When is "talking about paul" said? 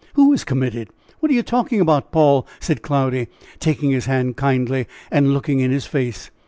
1.43-2.47